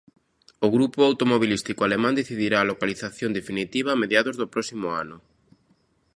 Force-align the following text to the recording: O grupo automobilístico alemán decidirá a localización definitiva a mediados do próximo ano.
O 0.65 0.67
grupo 0.75 0.99
automobilístico 1.09 1.81
alemán 1.83 2.17
decidirá 2.21 2.57
a 2.59 2.69
localización 2.71 3.29
definitiva 3.39 3.89
a 3.91 3.99
mediados 4.03 4.35
do 4.41 4.47
próximo 4.53 4.87
ano. 5.03 5.17